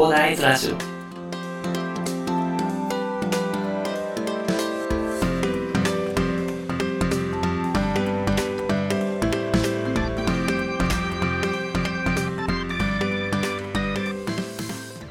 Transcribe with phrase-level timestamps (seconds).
[0.00, 0.76] コーダーイズラジオ。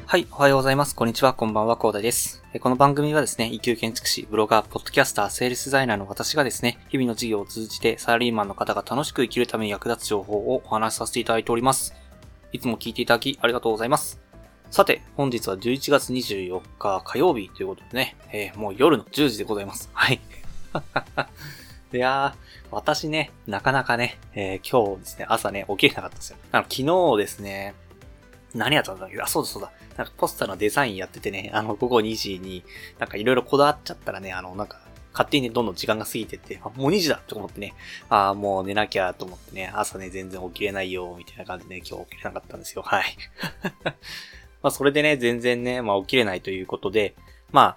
[0.06, 0.96] はい、おはようございます。
[0.96, 2.42] こんにちは、こんばんは、コーダです。
[2.58, 11.94] この番組はですね、一級建築士、ブロガー、ポッドキャスター、セールスデザイナーの私がですね、日々の授業を通じてサラリーマンの方が楽しく生きるために役立つ情報をお話しさせていただいております。
[12.50, 14.29] いつも聞いていただきありがとうございます。
[14.70, 19.90] さて、本日は11月24日火曜日ということでね、えーもう夜の10時でございます。
[19.92, 20.20] はい。
[21.92, 26.36] いやー、私ね、なかなかね、えー今日ですね、朝ね、起きれなかったんですよ。
[26.52, 27.74] あの、昨日ですね、
[28.54, 29.72] 何やったんだっけあ、そうだそうだ。
[29.96, 32.62] なんかポスターのデザインやっててね、あの、午後2時に、
[33.00, 34.80] なんかいろいろこだわっちゃったらね、あの、なんか、
[35.12, 37.74] 勝手にね、どんどん時間が過ぎてって、あ、もう2時だと思ってね、
[38.08, 42.82] あもう寝なきゃと思ってね、朝ね、全然起きれないよ、みたいな感じでね、今日起きれなかったんですよ。
[42.82, 43.04] はい。
[44.62, 47.14] まあ、それでね、全然ね、まあ、起きれないということで、
[47.52, 47.76] まあ、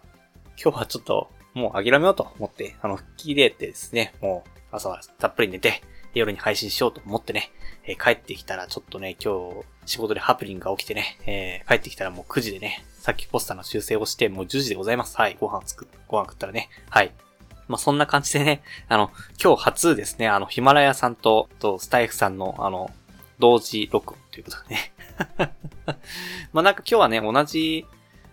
[0.61, 5.81] 今日はちょっと、もう諦めようと思って、あの、吹き入れてですね、もう、朝はたっぷり寝て、
[6.13, 7.51] 夜に配信しようと思ってね、
[7.85, 15.17] えー帰ってきたらちょっとね、今日仕事でハプニングが起きてね、えー帰ってきたらもう9時でね、さっきポスターの修正をして、もう10時でございます。
[15.17, 17.11] はい、ご飯作っ、ご飯食ったらね、はい。
[17.67, 19.09] まあ、そんな感じでね、あの、
[19.41, 22.91] 今日初ですね、あの、ヒマラヤさんと、と、スタイフさんの、あの、
[23.39, 24.92] 同時録音ということでね。
[26.53, 27.85] まあ、なんか今日はね、同じ、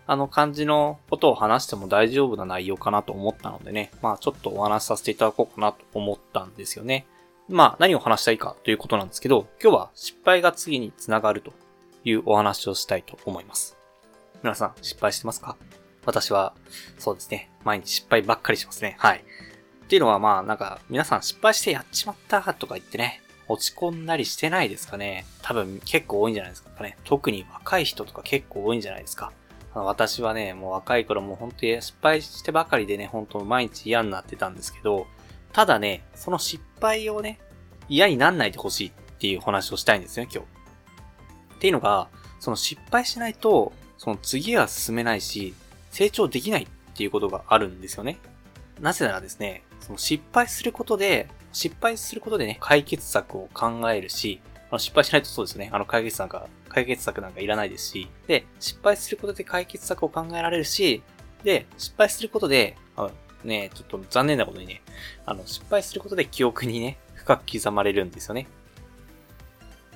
[0.07, 7.05] あの感じのことを話しても大丈夫な内容かなと思ったのでね、まあちょっとお話しさせていただこうかなと思ったんですよね。
[7.47, 11.53] まあ何を話したいかということなんですけど、今日は失敗が次につながると
[12.03, 13.77] いうお話をしたいと思います。
[14.43, 15.55] 皆さん失敗してますか？
[16.05, 16.53] 私は、
[16.97, 18.95] そうですね、毎日失敗ばっかりしますね。
[18.97, 19.23] はい。
[19.83, 23.21] っていうのはまあなんか皆さん失敗してやっちまったとか言ってね、
[23.51, 26.97] 落ち込んだりしてないですかね多分結構多いんじゃないですかね。
[27.03, 29.31] 特に若い人とか結構多いんじゃないですか。
[29.73, 35.07] 私はね、もう若い頃もう本当に失敗してばかりでね、本当毎日嫌になってたんですけど、
[35.53, 37.39] ただね、その失敗をね、
[37.87, 40.47] 嫌になんないでほしいっていう話をしたいんですよ、今日。
[41.55, 42.09] っていうのが、
[42.39, 45.53] その失敗しないと、その次は進めないし、
[45.89, 48.17] 成長できないっていうことがあるんですよね。
[48.79, 55.69] なぜならですね、その失敗することで、失敗することでね、解決策を考えるし、あの失敗しないとそうですね。
[55.73, 61.03] あの解決策が、解決策なんかいらないですし、で、失敗することで解決策を考えられるし、
[61.43, 63.09] で、失敗することで、あ
[63.43, 64.81] ね、ちょっと残念なことにね、
[65.25, 68.47] あの、失敗することで記憶にね、深く刻まれるんですよね。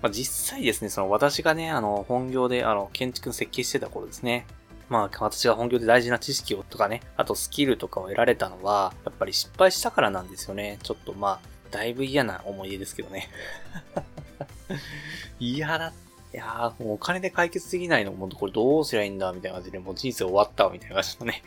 [0.01, 4.45] まあ、実際ですね、その私がね、あの、本業で、あの、建築の設計してた頃ですね。
[4.89, 10.77] まあ、私が本業で大事な知識をとかね、あとスキルとかを得られたのは、やっぱり失敗したからなんですよね。
[10.83, 13.29] ちょっとまあ、だいぶ嫌な思い出ですけどね。
[15.39, 15.93] 嫌だ。
[16.33, 21.41] いやー、もうお金で解決できないの、もうこれどうすりゃいいんだ、みたいな感じで、もう人生終わったわ、みたいな感じのね。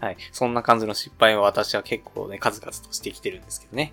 [0.00, 0.16] はい。
[0.32, 3.92] そんな感じの失敗は私は結構ね、数々としてきてるんですけどね。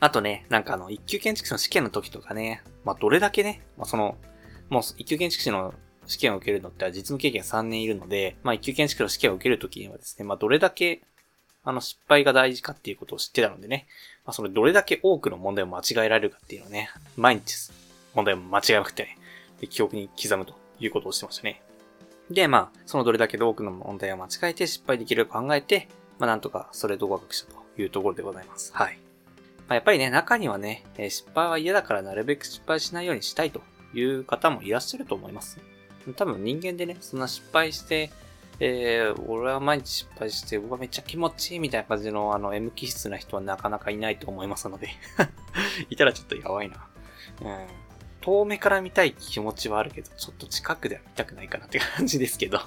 [0.00, 4.16] あとね、なんかあの、一級建築士の試験の時とかね、まあ、どれだけね、まあ、その、
[4.68, 5.74] もう一級建築士の
[6.08, 11.02] 試験を受けるのって実務経験3年いるので、まあ、一級建築の試験を受けるときにはですね、まあ、どれだけ、
[11.64, 13.86] あの、失敗が大事かっていうことを知ってたのでね、
[14.24, 17.54] まあ、それどれだけ多くの問題を間違えられるかっていうのをね、毎日
[18.14, 19.18] 問題を間違えまくてね、
[19.60, 21.62] で記憶に刻むということをしてましたね。
[22.30, 25.88] で、まあ、そのどれだけ多くの問題を間違えて失敗できるか考えて、
[26.18, 28.72] まあ、なんとかそれと合格したというところでございます。
[28.74, 28.98] はい。
[29.68, 33.60] まあ、やっぱりね、中にはね、失敗は嫌だからなるべく失敗しないようにしたいと
[33.94, 35.58] いう方もいらっしゃると思います。
[36.14, 38.10] 多分人間でね、そんな失敗して、
[38.60, 44.88] えー、俺は毎日失敗して、うわ、めっちゃ気持ちいいみたいな感じの、あの、M 気質な人はなかなかいないと思いますので。
[45.90, 46.88] いたらちょっとやばいな。
[47.42, 47.66] うん。
[48.20, 52.60] 遠目から見たい気持ちはあるけど、ちょっと近くでは見たくないかなって感じですけど。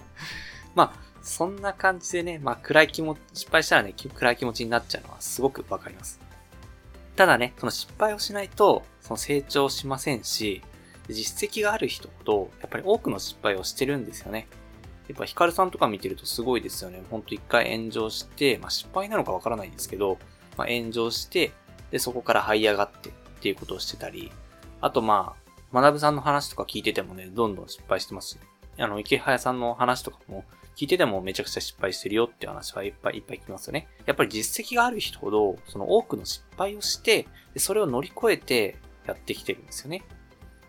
[0.74, 6.18] まあ、そんな感じでね、まあ、暗い気持ち、失敗したらね、暗い気持ちになっちゃうのはすごくわかります。
[7.14, 10.62] ただね、その失敗をしないと、その成長しませんし、
[11.12, 14.48] 実績がある人ほど、やっぱり多くの失敗をしてるんですよね。
[15.08, 17.02] やっぱヒカルさんとか見てるとすごいですよね。
[17.10, 20.18] ほんと一回炎上して、まあ失敗なのかわからないんですけど、
[20.56, 21.52] まあ炎上して、
[21.90, 24.30] で、そこから這い上がってっていうことをしてたり、
[24.80, 25.34] あとま
[25.72, 28.38] あ、学さんの話とか聞いててもね、どんどん失敗してますし、
[28.78, 30.44] あの、池早さんの話とかも
[30.76, 33.88] 聞いててもめちゃくちゃ失敗してるよって話はいっぱいいっぱい聞きますよね。
[34.06, 38.76] やっぱり実績がある人ほど、その多くの失敗をして、でそれを乗り越えて
[39.06, 40.02] やってきてるんですよね。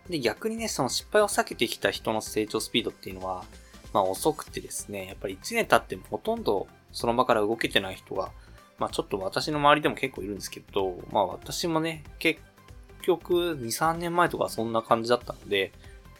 [0.08, 3.44] で、逆にね、その失敗を避けてきた人の成長スピードっていうのは、
[3.92, 8.30] まあ遅くてですね、やっぱり1年経ってもほとんどその場から動けてない人が、
[8.78, 12.40] まあちょっと私の周りでも結構いるんですけど、まあ私もね、結
[13.02, 15.72] 局2、3年前とかそんな感じだったので、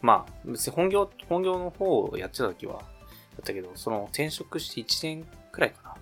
[0.02, 2.82] まあ、別に本業、本業の方をやってた時は、だ
[3.40, 5.96] ったけど、その転職して1年くらいか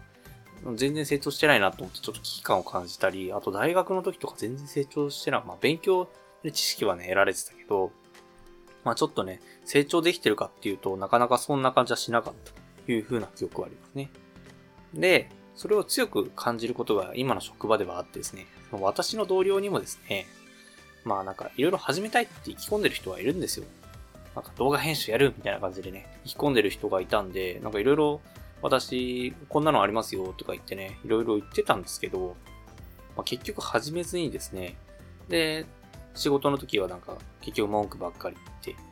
[0.65, 0.75] な。
[0.75, 5.43] 全然成長してないなと思ってちょっと危機感を感じたり、あと大学の時とか全然成長してない。
[5.47, 6.11] まあ勉強
[6.43, 7.93] で知識はね、得られてたけど、
[8.85, 12.53] まあちょっとね、成長できてるかっていうと、なかなかそんな感じはしなかった
[12.85, 14.11] という風な記憶はありますね。
[14.95, 20.27] で、それを強く感じることが今の職場ではあってですね、私の同僚にもですね、
[21.05, 23.67] まあなんかいろいろ始めたいって意気込んでる人はいるんですよ。
[24.35, 28.21] なんか動画編集やるみたいな感じでね、意気込んでる人がいたんで、なんかいろいろ
[28.63, 32.37] 私、こんなのありますよとか言ってね、いろいろ言ってたんですけど、
[33.17, 34.77] まあ、結局始めずにですね、
[35.29, 35.67] で、
[36.21, 38.83] 仕事の時はなんか結局文句ばっかり言って、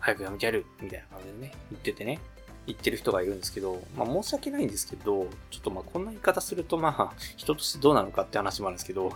[0.00, 2.18] 早くやめてやるみたいな感じでね、言っててね、
[2.66, 9.12] 言ってる人がいるんですけど、まあ申し訳ないんですけど、ちょっとまあこんな言い方するとまあ人としてどうなのかって話もあるんですけど、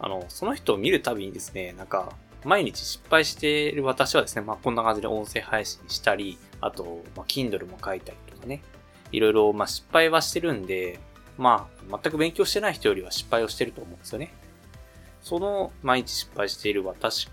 [0.00, 2.12] あの、その人を見るたびにですね、なんか、
[2.44, 8.62] 毎日失敗している私はですね、まあこんな感じで音声配信したり、あと、まあ Kindle も書いたりとかね、
[9.12, 10.98] いろいろまあ失敗はしてるんで、
[11.36, 14.32] まあ全く勉強してない人よりは失敗をしてると思うんですよね。
[15.28, 17.28] その毎日失敗している私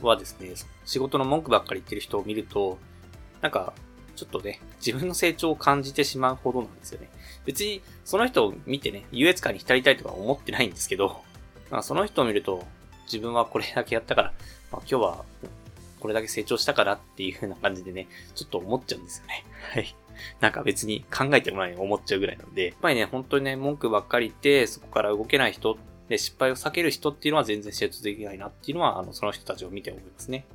[0.00, 0.54] はですね、
[0.86, 2.78] 仕事の文句ばっかり言ってる人を見ると、
[3.42, 3.74] なんか、
[4.14, 7.10] ちょっとね、自分の成長を感じてしまうほどなんですよね。
[7.44, 11.22] 別に、その人を見てね、優越感に浸りたいとか思ってないんですけど、
[11.70, 12.64] まあ、その人を見ると、
[13.04, 14.32] 自分はこれだけやったから、
[14.72, 15.24] まあ、今日は
[16.00, 19.44] これだけ成長したからっていう風な感じでね、ちょっと思っちゃうんですよね。
[19.74, 19.94] はい。
[20.40, 25.76] なんか別に考えてもない思っちゃうぐらいなので、やっぱりね、本当にね、文句ばっかり言って、そこから動けない人、
[26.08, 30.46] で、失敗を避ける人っていうのは全然成長できないなっていうのは、あの、その人たちを見て思いますね。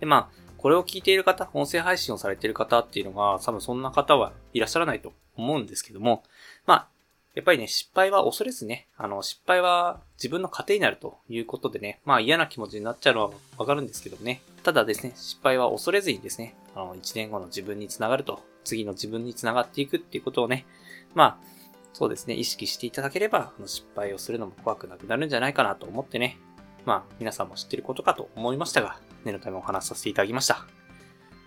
[0.00, 6.24] で、まあ、これを聞いている方、音声配信をされている方っていうのが、多分そんな方はいらっしゃらないと思うんですけども、
[6.66, 6.88] まあ、
[7.34, 14.42] やっぱりね、失敗は恐れずね、あの、失敗は自分の糧になるということでね、まあ嫌な気持ちになっちゃうのはわかるんですけどね。
[14.64, 20.66] ただですね、失敗は恐れずにですね、あの、1年後の自分につながると、次の自分につながっていくっていうことをね、
[21.14, 21.57] まあ、
[21.98, 26.38] そうですね、意識していただければ、あの失敗をするのも怖くなくなるんじゃないかなと思ってね、
[26.84, 30.64] まあ、皆さんも知ってることかと思いましたが、念のためお話しさせていただきました。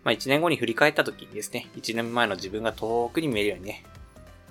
[0.03, 3.86] まあ、1年後に振り返った時にですね、1年前の自分が遠くに見えるようにね、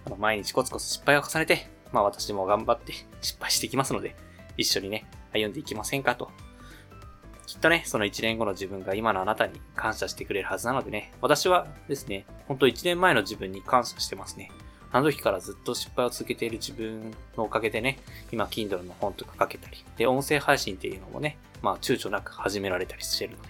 [0.07, 4.17] あの毎日コツコツ失敗を重ねて、まあ私も頑張って失敗していきますので、
[4.57, 5.05] 一緒にね、
[5.35, 6.31] 歩んでいきませんかと。
[7.47, 14.51] きっとね、その1年後の自分が今のあなたに感謝してくれるはずなのでね、私はですね、ほんと1年前の自分に感謝してますね。
[14.93, 18.01] あの時からずっと失敗を続けている自分のおかげでね、
[18.33, 23.49] 今 Kindle の本とか書けたり、で、音声配信っていうのもね、まあ躊躇なく始められたりしてるので、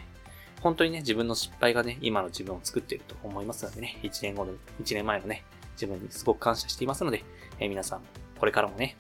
[0.60, 4.52] 本当にね、自分の失敗がね、今の自分を作っていると思いますのでね、1年後の、
[4.82, 7.25] 1年前のね、自分にすごく感謝していますので、
[7.58, 8.00] えー、皆さん、
[8.38, 8.96] これからもね、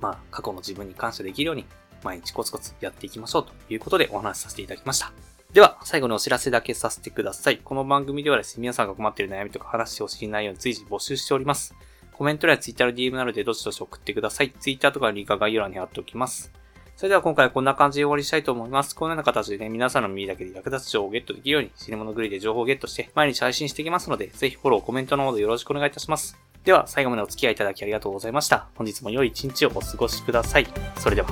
[0.00, 1.64] まあ、過去の自分に感謝できるように、
[2.02, 5.27] 毎日コツコツやっていきましょうということでお話しさせていただきました。
[5.52, 7.56] では、最後にお知らせだけさせてください。
[7.56, 11.74] この番組ではですね、皆さんが困っている悩みとか話してほしい内容に随時募集しております。
[12.12, 14.50] コメント欄や Twitter の DM などでどしどし送ってください。
[14.50, 16.52] Twitter とかのリンクは概要欄に貼っておきます。
[16.96, 18.94] それでは今回はこんな感じで終わりしたいと思います。
[18.94, 26.36] このような形でね、皆さんの耳だけで役立つ情報をゲットできるように、死に物狂いで情報をゲットして、毎日配信していきますので、ぜひフォロー、コメントのほどよろしくお願いいたします。
[26.64, 28.68] では、最後までお付き合いいただきありがとうございました。
[28.74, 30.66] 本日も良い一日をお過ごしください。
[30.98, 31.28] それでは。